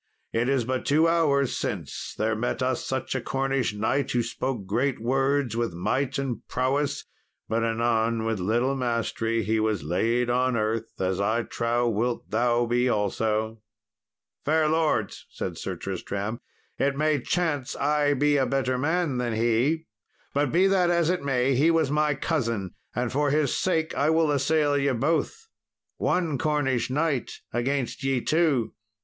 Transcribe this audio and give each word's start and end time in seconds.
It 0.33 0.49
is 0.49 0.65
but 0.65 0.83
two 0.83 1.07
hours 1.07 1.55
since 1.55 2.15
there 2.17 2.35
met 2.35 2.63
us 2.63 2.83
such 2.83 3.13
a 3.13 3.21
Cornish 3.21 3.75
knight, 3.75 4.09
who 4.09 4.23
spoke 4.23 4.65
great 4.65 4.99
words 4.99 5.55
with 5.55 5.75
might 5.75 6.17
and 6.17 6.41
prowess, 6.47 7.05
but 7.47 7.63
anon, 7.63 8.25
with 8.25 8.39
little 8.39 8.75
mastery, 8.75 9.43
he 9.43 9.59
was 9.59 9.83
laid 9.83 10.27
on 10.27 10.57
earth, 10.57 10.99
as 10.99 11.21
I 11.21 11.43
trow 11.43 11.87
wilt 11.87 12.31
thou 12.31 12.65
be 12.65 12.89
also." 12.89 13.61
"Fair 14.43 14.67
lords," 14.67 15.27
said 15.29 15.59
Sir 15.59 15.75
Tristram, 15.75 16.41
"it 16.79 16.97
may 16.97 17.21
chance 17.21 17.75
I 17.75 18.15
be 18.15 18.37
a 18.37 18.47
better 18.47 18.79
man 18.79 19.19
than 19.19 19.33
he; 19.33 19.85
but, 20.33 20.51
be 20.51 20.65
that 20.65 20.89
as 20.89 21.11
it 21.11 21.21
may, 21.23 21.53
he 21.53 21.69
was 21.69 21.91
my 21.91 22.15
cousin, 22.15 22.73
and 22.95 23.11
for 23.11 23.29
his 23.29 23.55
sake 23.55 23.93
I 23.93 24.09
will 24.09 24.31
assail 24.31 24.75
ye 24.79 24.91
both; 24.93 25.47
one 25.97 26.39
Cornish 26.39 26.89
knight 26.89 27.33
against 27.53 28.03
ye 28.03 28.19
two." 28.21 28.73